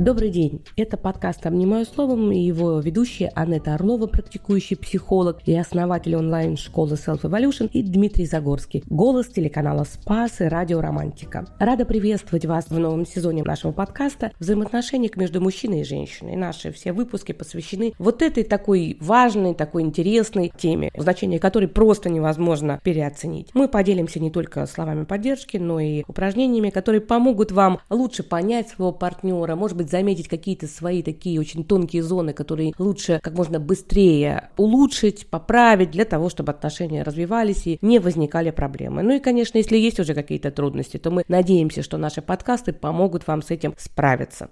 [0.00, 0.64] Добрый день.
[0.78, 7.20] Это подкаст «Обнимаю словом» и его ведущие Анетта Орлова, практикующий психолог и основатель онлайн-школы Self
[7.24, 11.44] Evolution, и Дмитрий Загорский, голос телеканала «Спас» и радио «Романтика».
[11.58, 16.34] Рада приветствовать вас в новом сезоне нашего подкаста «Взаимоотношения между мужчиной и женщиной».
[16.34, 22.80] Наши все выпуски посвящены вот этой такой важной, такой интересной теме, значение которой просто невозможно
[22.82, 23.50] переоценить.
[23.52, 28.92] Мы поделимся не только словами поддержки, но и упражнениями, которые помогут вам лучше понять своего
[28.92, 34.50] партнера, может быть, заметить какие-то свои такие очень тонкие зоны, которые лучше как можно быстрее
[34.56, 39.02] улучшить, поправить для того, чтобы отношения развивались и не возникали проблемы.
[39.02, 43.26] Ну и, конечно, если есть уже какие-то трудности, то мы надеемся, что наши подкасты помогут
[43.26, 44.48] вам с этим справиться.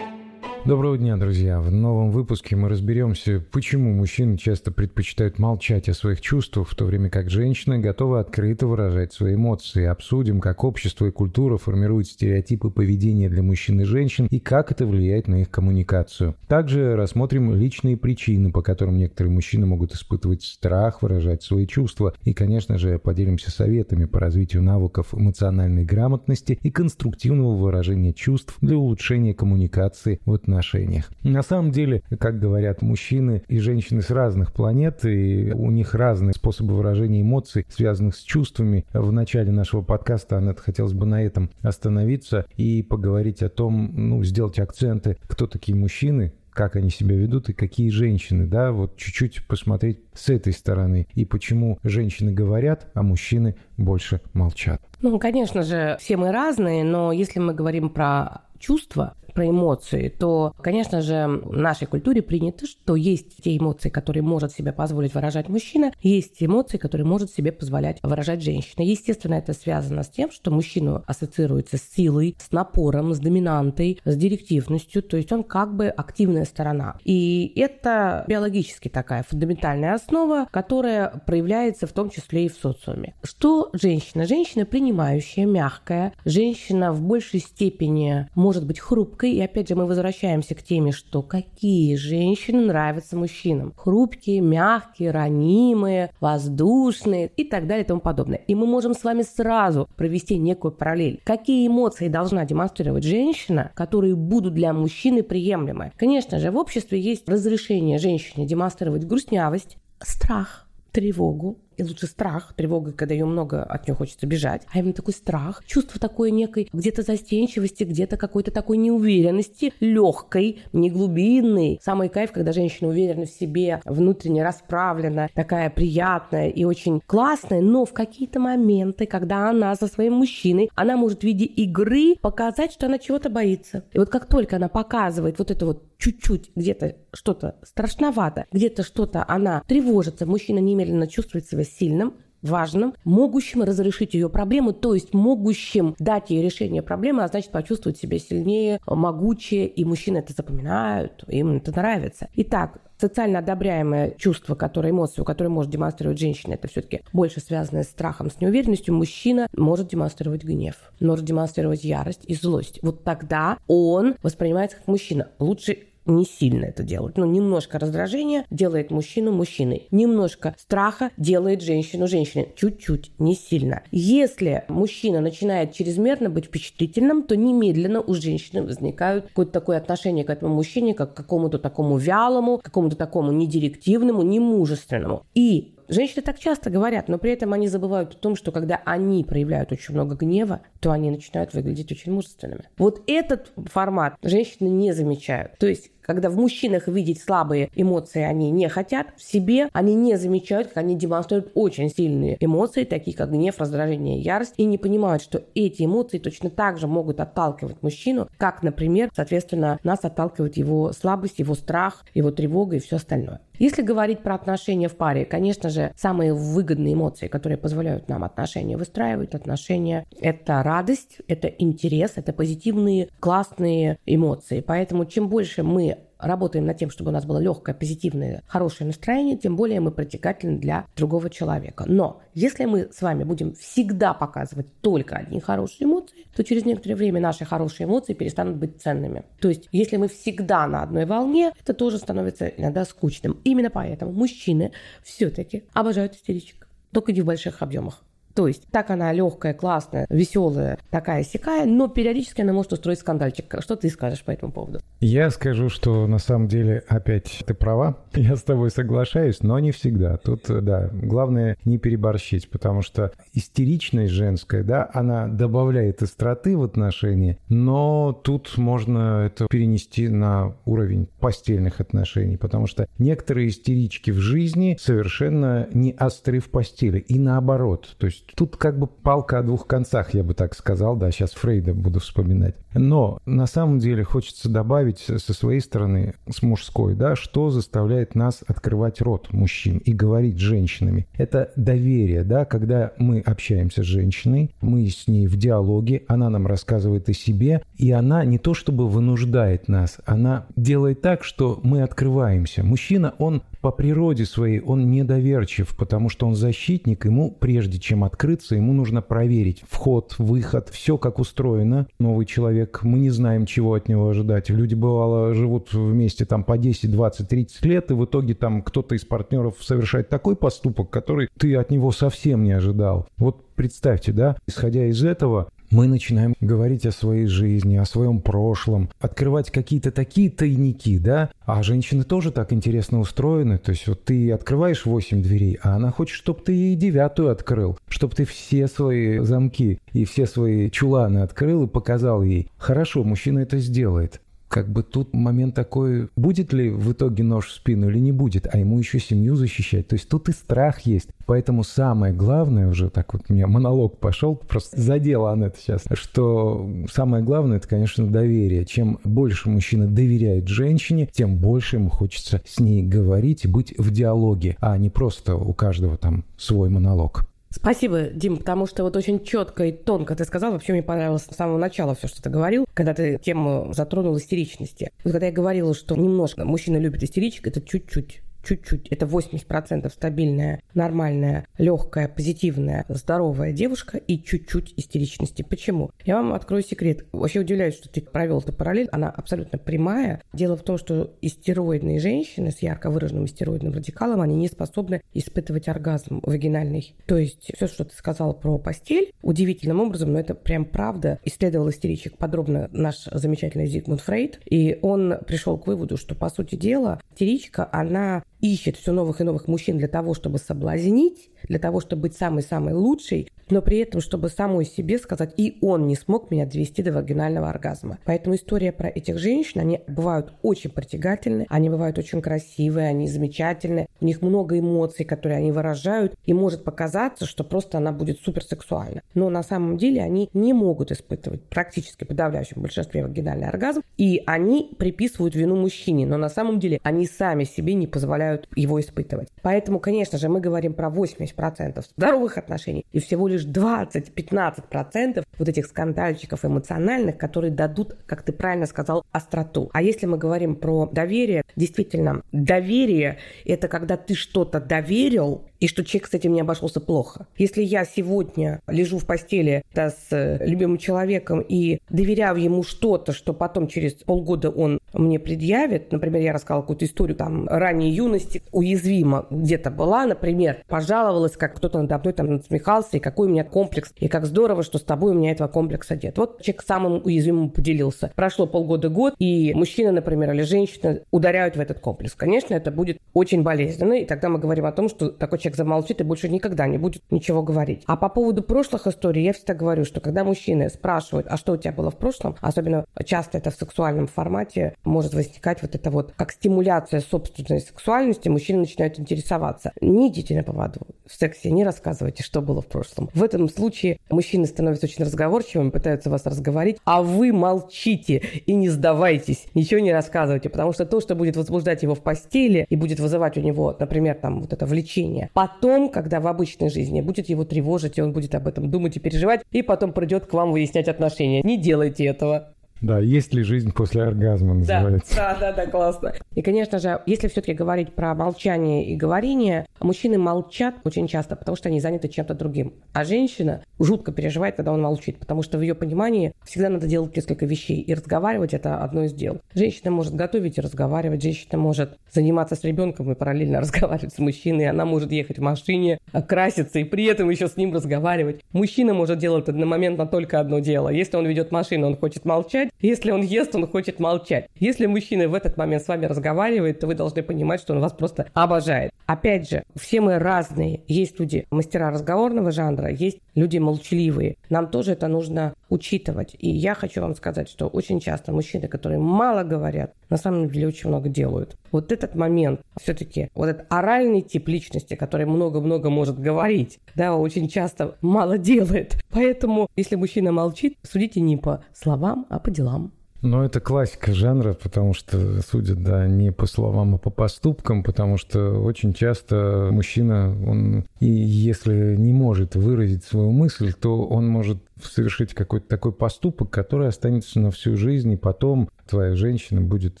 [0.66, 1.60] Доброго дня, друзья!
[1.60, 6.86] В новом выпуске мы разберемся, почему мужчины часто предпочитают молчать о своих чувствах, в то
[6.86, 9.84] время как женщины готовы открыто выражать свои эмоции.
[9.84, 14.86] Обсудим, как общество и культура формируют стереотипы поведения для мужчин и женщин и как это
[14.86, 16.34] влияет на их коммуникацию.
[16.48, 22.14] Также рассмотрим личные причины, по которым некоторые мужчины могут испытывать страх выражать свои чувства.
[22.22, 28.78] И, конечно же, поделимся советами по развитию навыков эмоциональной грамотности и конструктивного выражения чувств для
[28.78, 31.10] улучшения коммуникации в отношениях отношениях.
[31.22, 36.32] На самом деле, как говорят мужчины и женщины с разных планет, и у них разные
[36.32, 38.86] способы выражения эмоций, связанных с чувствами.
[38.92, 44.22] В начале нашего подкаста, Аннет, хотелось бы на этом остановиться и поговорить о том, ну,
[44.22, 49.44] сделать акценты, кто такие мужчины, как они себя ведут и какие женщины, да, вот чуть-чуть
[49.48, 54.80] посмотреть с этой стороны и почему женщины говорят, а мужчины больше молчат.
[55.00, 60.54] Ну, конечно же, все мы разные, но если мы говорим про чувства, про эмоции, то,
[60.62, 65.48] конечно же, в нашей культуре принято, что есть те эмоции, которые может себе позволить выражать
[65.48, 68.82] мужчина, есть эмоции, которые может себе позволять выражать женщина.
[68.82, 74.16] Естественно, это связано с тем, что мужчину ассоциируется с силой, с напором, с доминантой, с
[74.16, 76.96] директивностью, то есть он как бы активная сторона.
[77.04, 83.14] И это биологически такая фундаментальная основа, которая проявляется в том числе и в социуме.
[83.22, 84.26] Что женщина?
[84.26, 89.32] Женщина принимающая, мягкая, женщина в большей степени может быть хрупкой, хрупкой.
[89.32, 93.72] И опять же мы возвращаемся к теме, что какие женщины нравятся мужчинам.
[93.76, 98.40] Хрупкие, мягкие, ранимые, воздушные и так далее и тому подобное.
[98.48, 101.20] И мы можем с вами сразу провести некую параллель.
[101.24, 105.92] Какие эмоции должна демонстрировать женщина, которые будут для мужчины приемлемы?
[105.96, 112.92] Конечно же, в обществе есть разрешение женщине демонстрировать грустнявость, страх, тревогу, и лучше страх, тревога,
[112.92, 117.02] когда ее много, от нее хочется бежать, а именно такой страх, чувство такой некой где-то
[117.02, 121.80] застенчивости, где-то какой-то такой неуверенности, легкой, не глубинной.
[121.82, 127.84] Самый кайф, когда женщина уверена в себе, внутренне расправлена, такая приятная и очень классная, но
[127.84, 132.86] в какие-то моменты, когда она со своим мужчиной, она может в виде игры показать, что
[132.86, 133.84] она чего-то боится.
[133.92, 139.24] И вот как только она показывает вот это вот чуть-чуть где-то что-то страшновато, где-то что-то
[139.26, 145.96] она тревожится, мужчина немедленно чувствует себя сильным, важным, могущим разрешить ее проблему, то есть могущим
[145.98, 151.56] дать ей решение проблемы, а значит почувствовать себя сильнее, могучее, и мужчины это запоминают, им
[151.56, 152.28] это нравится.
[152.34, 157.88] Итак, социально одобряемое чувство, которое эмоцию, которое может демонстрировать женщина, это все-таки больше связанное с
[157.88, 158.94] страхом, с неуверенностью.
[158.94, 162.78] Мужчина может демонстрировать гнев, может демонстрировать ярость и злость.
[162.82, 165.28] Вот тогда он воспринимается как мужчина.
[165.38, 167.16] Лучше не сильно это делать.
[167.16, 169.88] Ну, немножко раздражения делает мужчину мужчиной.
[169.90, 172.48] Немножко страха делает женщину женщиной.
[172.56, 173.82] Чуть-чуть, не сильно.
[173.90, 180.30] Если мужчина начинает чрезмерно быть впечатлительным, то немедленно у женщины возникают какое-то такое отношение к
[180.30, 185.24] этому мужчине, как к какому-то такому вялому, какому-то такому недирективному, немужественному.
[185.34, 189.24] И Женщины так часто говорят, но при этом они забывают о том, что когда они
[189.24, 192.68] проявляют очень много гнева, то они начинают выглядеть очень мужественными.
[192.78, 195.56] Вот этот формат женщины не замечают.
[195.58, 200.16] То есть когда в мужчинах видеть слабые эмоции они не хотят, в себе они не
[200.16, 205.22] замечают, как они демонстрируют очень сильные эмоции, такие как гнев, раздражение, ярость, и не понимают,
[205.22, 210.92] что эти эмоции точно так же могут отталкивать мужчину, как, например, соответственно, нас отталкивает его
[210.92, 213.40] слабость, его страх, его тревога и все остальное.
[213.58, 218.76] Если говорить про отношения в паре, конечно же, самые выгодные эмоции, которые позволяют нам отношения
[218.76, 224.60] выстраивать, отношения– это радость, это интерес, это позитивные, классные эмоции.
[224.60, 229.36] Поэтому чем больше мы работаем над тем, чтобы у нас было легкое, позитивное, хорошее настроение,
[229.36, 231.84] тем более мы притягательны для другого человека.
[231.86, 236.94] Но если мы с вами будем всегда показывать только одни хорошие эмоции, то через некоторое
[236.96, 239.24] время наши хорошие эмоции перестанут быть ценными.
[239.40, 243.40] То есть, если мы всегда на одной волне, это тоже становится иногда скучным.
[243.44, 246.68] Именно поэтому мужчины все-таки обожают истеричек.
[246.92, 248.02] Только не в больших объемах
[248.34, 253.54] То есть так она легкая, классная, веселая, такая сякая, но периодически она может устроить скандальчик.
[253.60, 254.80] Что ты скажешь по этому поводу?
[255.00, 257.98] Я скажу, что на самом деле опять ты права.
[258.14, 260.16] Я с тобой соглашаюсь, но не всегда.
[260.16, 267.38] Тут, да, главное не переборщить, потому что истеричность женская, да, она добавляет остроты в отношении,
[267.48, 274.76] но тут можно это перенести на уровень постельных отношений, потому что некоторые истерички в жизни
[274.80, 277.94] совершенно не остры в постели, и наоборот.
[277.98, 281.32] То есть тут как бы палка о двух концах, я бы так сказал, да, сейчас
[281.32, 282.56] Фрейда буду вспоминать.
[282.74, 288.42] Но на самом деле хочется добавить со своей стороны, с мужской, да, что заставляет нас
[288.46, 291.06] открывать рот мужчин и говорить с женщинами.
[291.14, 296.46] Это доверие, да, когда мы общаемся с женщиной, мы с ней в диалоге, она нам
[296.46, 301.82] рассказывает о себе, и она не то чтобы вынуждает нас, она делает так, что мы
[301.82, 302.62] открываемся.
[302.62, 308.56] Мужчина, он по природе своей, он недоверчив, потому что он защитник, ему прежде чем открыться,
[308.56, 311.86] ему нужно проверить вход, выход, все как устроено.
[311.98, 314.50] Новый человек, мы не знаем, чего от него ожидать.
[314.50, 318.94] Люди, бывало, живут вместе там по 10, 20, 30 лет, и в итоге там кто-то
[318.94, 323.06] из партнеров совершает такой поступок, который ты от него совсем не ожидал.
[323.16, 328.90] Вот представьте, да, исходя из этого, мы начинаем говорить о своей жизни, о своем прошлом,
[329.00, 331.30] открывать какие-то такие тайники, да?
[331.44, 333.58] А женщины тоже так интересно устроены.
[333.58, 337.76] То есть вот ты открываешь 8 дверей, а она хочет, чтобы ты ей девятую открыл,
[337.88, 342.48] чтобы ты все свои замки и все свои чуланы открыл и показал ей.
[342.56, 344.20] Хорошо, мужчина это сделает
[344.54, 348.46] как бы тут момент такой, будет ли в итоге нож в спину или не будет,
[348.54, 349.88] а ему еще семью защищать.
[349.88, 351.08] То есть тут и страх есть.
[351.26, 355.82] Поэтому самое главное, уже так вот у меня монолог пошел, просто задела она это сейчас,
[355.94, 358.64] что самое главное, это, конечно, доверие.
[358.64, 363.90] Чем больше мужчина доверяет женщине, тем больше ему хочется с ней говорить и быть в
[363.90, 367.26] диалоге, а не просто у каждого там свой монолог.
[367.54, 370.50] Спасибо, Дим, потому что вот очень четко и тонко ты сказал.
[370.50, 374.90] Вообще мне понравилось с самого начала все, что ты говорил, когда ты тему затронул истеричности.
[375.04, 380.60] Вот когда я говорила, что немножко мужчина любит истеричек, это чуть-чуть чуть-чуть, это 80% стабильная,
[380.74, 385.42] нормальная, легкая, позитивная, здоровая девушка и чуть-чуть истеричности.
[385.42, 385.90] Почему?
[386.04, 387.06] Я вам открою секрет.
[387.12, 388.88] Вообще удивляюсь, что ты провел эту параллель.
[388.92, 390.22] Она абсолютно прямая.
[390.32, 395.68] Дело в том, что истероидные женщины с ярко выраженным истероидным радикалом, они не способны испытывать
[395.68, 396.94] оргазм вагинальный.
[397.06, 401.70] То есть все, что ты сказал про постель, удивительным образом, но это прям правда, исследовал
[401.70, 407.00] истеричек подробно наш замечательный Зигмунд Фрейд, и он пришел к выводу, что, по сути дела,
[407.10, 412.02] истеричка, она ищет все новых и новых мужчин для того, чтобы соблазнить, для того, чтобы
[412.02, 416.46] быть самой-самой лучшей, но при этом, чтобы самой себе сказать, и он не смог меня
[416.46, 417.98] довести до вагинального оргазма.
[418.04, 423.86] Поэтому история про этих женщин, они бывают очень притягательны, они бывают очень красивые, они замечательные,
[424.00, 429.02] у них много эмоций, которые они выражают, и может показаться, что просто она будет суперсексуальна.
[429.14, 434.74] Но на самом деле они не могут испытывать практически подавляющем большинстве вагинальный оргазм, и они
[434.78, 439.28] приписывают вину мужчине, но на самом деле они сами себе не позволяют его испытывать.
[439.42, 445.48] Поэтому, конечно же, мы говорим про 80% здоровых отношений и всего лишь лишь 20-15% вот
[445.48, 449.70] этих скандальчиков эмоциональных, которые дадут, как ты правильно сказал, остроту.
[449.72, 455.82] А если мы говорим про доверие, действительно, доверие– это когда ты что-то доверил, и что
[455.82, 457.26] человек с этим не обошелся плохо.
[457.38, 463.12] Если я сегодня лежу в постели да, с э, любимым человеком и доверяю ему что-то,
[463.12, 468.42] что потом через полгода он мне предъявит, например, я рассказала какую-то историю там ранней юности,
[468.52, 473.44] уязвима где-то была, например, пожаловалась, как кто-то надо мной там насмехался, и какой у меня
[473.44, 476.18] комплекс, и как здорово, что с тобой у меня этого комплекса нет.
[476.18, 478.12] Вот человек самым уязвимым поделился.
[478.14, 482.14] Прошло полгода-год, и мужчина, например, или женщина ударяют в этот комплекс.
[482.14, 486.00] Конечно, это будет очень болезненно, и тогда мы говорим о том, что такой человек замолчит
[486.00, 487.82] и больше никогда не будет ничего говорить.
[487.86, 491.56] А по поводу прошлых историй я всегда говорю, что когда мужчины спрашивают, а что у
[491.56, 496.12] тебя было в прошлом, особенно часто это в сексуальном формате, может возникать вот это вот
[496.16, 499.72] как стимуляция собственной сексуальности, мужчины начинают интересоваться.
[499.80, 503.10] Не идите на поводу в сексе, не рассказывайте, что было в прошлом.
[503.14, 508.68] В этом случае мужчины становятся очень разговорчивыми, пытаются вас разговорить, а вы молчите и не
[508.68, 513.00] сдавайтесь, ничего не рассказывайте, потому что то, что будет возбуждать его в постели и будет
[513.00, 517.44] вызывать у него, например, там вот это влечение, потом, когда в обычной жизни будет его
[517.44, 520.88] тревожить, и он будет об этом думать и переживать, и потом придет к вам выяснять
[520.88, 521.42] отношения.
[521.42, 522.53] Не делайте этого.
[522.84, 525.16] Да, есть ли жизнь после оргазма называется.
[525.16, 526.12] Да, да, да, да, классно.
[526.34, 531.56] И, конечно же, если все-таки говорить про молчание и говорение, мужчины молчат очень часто, потому
[531.56, 532.74] что они заняты чем-то другим.
[532.92, 537.16] А женщина жутко переживает, когда он молчит, потому что в ее понимании всегда надо делать
[537.16, 539.40] несколько вещей, и разговаривать это одно из дел.
[539.54, 544.68] Женщина может готовить и разговаривать, женщина может заниматься с ребенком и параллельно разговаривать с мужчиной,
[544.68, 548.42] она может ехать в машине, краситься и при этом еще с ним разговаривать.
[548.52, 550.90] Мужчина может делать одномоментно только одно дело.
[550.90, 554.48] Если он ведет машину, он хочет молчать, если он ест, он хочет молчать.
[554.58, 557.92] Если мужчина в этот момент с вами разговаривает, то вы должны понимать, что он вас
[557.92, 558.92] просто обожает.
[559.06, 560.82] Опять же, все мы разные.
[560.86, 564.36] Есть люди мастера разговорного жанра, есть люди молчаливые.
[564.50, 566.36] Нам тоже это нужно учитывать.
[566.38, 570.68] И я хочу вам сказать, что очень часто мужчины, которые мало говорят, на самом деле
[570.68, 571.56] очень много делают.
[571.72, 577.48] Вот этот момент, все-таки, вот этот оральный тип личности, который много-много может говорить, да, очень
[577.48, 579.02] часто мало делает.
[579.10, 582.92] Поэтому, если мужчина молчит, судите не по словам, а по делам.
[583.24, 588.18] Но это классика жанра, потому что судят, да, не по словам, а по поступкам, потому
[588.18, 594.58] что очень часто мужчина, он, и если не может выразить свою мысль, то он может
[594.82, 600.00] совершить какой-то такой поступок, который останется на всю жизнь, и потом твоя женщина будет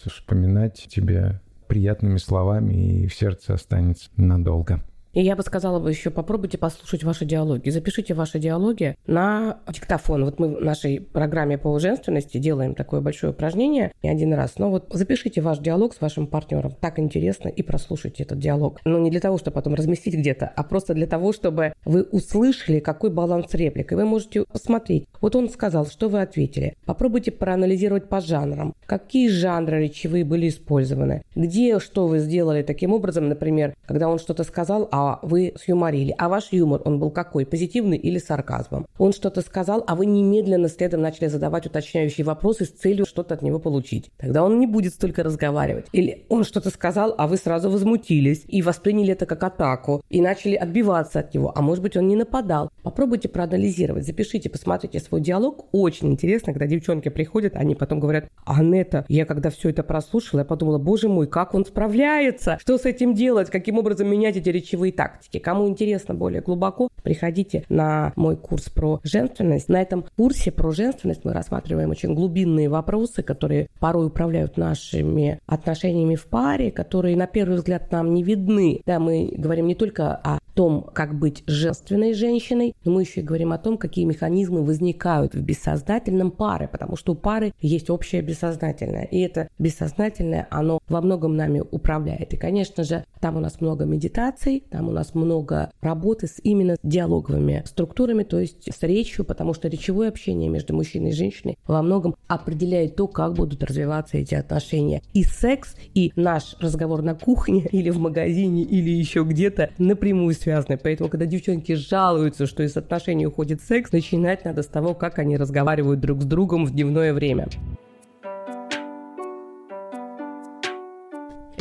[0.04, 4.82] вспоминать тебя приятными словами, и в сердце останется надолго.
[5.14, 7.70] И я бы сказала бы еще, попробуйте послушать ваши диалоги.
[7.70, 10.24] Запишите ваши диалоги на диктофон.
[10.24, 14.54] Вот мы в нашей программе по женственности делаем такое большое упражнение не один раз.
[14.58, 16.74] Но вот запишите ваш диалог с вашим партнером.
[16.80, 18.80] Так интересно и прослушайте этот диалог.
[18.84, 22.80] Но не для того, чтобы потом разместить где-то, а просто для того, чтобы вы услышали,
[22.80, 23.92] какой баланс реплик.
[23.92, 25.06] И вы можете посмотреть.
[25.20, 26.74] Вот он сказал, что вы ответили.
[26.86, 28.74] Попробуйте проанализировать по жанрам.
[28.86, 31.22] Какие жанры речевые были использованы?
[31.36, 36.14] Где что вы сделали таким образом, например, когда он что-то сказал, а а вы сюморили.
[36.18, 37.44] А ваш юмор, он был какой?
[37.44, 38.86] Позитивный или сарказмом?
[38.98, 43.42] Он что-то сказал, а вы немедленно следом начали задавать уточняющие вопросы с целью что-то от
[43.42, 44.10] него получить.
[44.16, 45.86] Тогда он не будет столько разговаривать.
[45.92, 50.54] Или он что-то сказал, а вы сразу возмутились и восприняли это как атаку и начали
[50.54, 51.52] отбиваться от него.
[51.54, 52.70] А может быть, он не нападал.
[52.82, 55.66] Попробуйте проанализировать, запишите, посмотрите свой диалог.
[55.72, 60.44] Очень интересно, когда девчонки приходят, они потом говорят, Анетта, я когда все это прослушала, я
[60.44, 62.58] подумала, боже мой, как он справляется?
[62.60, 63.50] Что с этим делать?
[63.50, 65.38] Каким образом менять эти речевые тактики.
[65.38, 69.68] Кому интересно более глубоко, приходите на мой курс про женственность.
[69.68, 76.14] На этом курсе про женственность мы рассматриваем очень глубинные вопросы, которые порой управляют нашими отношениями
[76.14, 78.80] в паре, которые на первый взгляд нам не видны.
[78.86, 83.24] Да, мы говорим не только о том, как быть женственной женщиной, но мы еще и
[83.24, 88.22] говорим о том, какие механизмы возникают в бессознательном пары, потому что у пары есть общее
[88.22, 92.32] бессознательное, и это бессознательное, оно во многом нами управляет.
[92.32, 96.76] И, конечно же, там у нас много медитаций, там у нас много работы с именно
[96.82, 101.82] диалоговыми структурами, то есть с речью, потому что речевое общение между мужчиной и женщиной во
[101.82, 105.02] многом определяет то, как будут развиваться эти отношения.
[105.14, 110.78] И секс, и наш разговор на кухне или в магазине, или еще где-то напрямую связаны.
[110.82, 115.36] Поэтому, когда девчонки жалуются, что из отношений уходит секс, начинать надо с того, как они
[115.36, 117.48] разговаривают друг с другом в дневное время.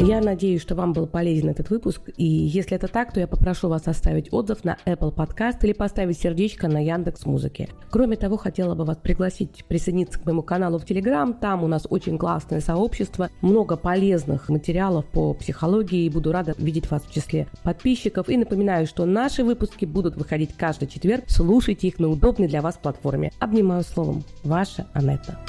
[0.06, 3.70] Я надеюсь, что вам был полезен этот выпуск, и если это так, то я попрошу
[3.70, 7.70] вас оставить отзыв на Apple Podcast или поставить сердечко на Яндекс Музыке.
[7.90, 11.88] Кроме того, хотела бы вас пригласить присоединиться к моему каналу в Telegram, там у нас
[11.90, 17.48] очень классное сообщество, много полезных материалов по психологии, и буду рада видеть вас в числе
[17.64, 18.28] подписчиков.
[18.28, 22.76] И напоминаю, что наши выпуски будут выходить каждый четверг, слушайте их на удобной для вас
[22.76, 23.32] платформе.
[23.40, 25.40] Обнимаю словом, ваша Анетта.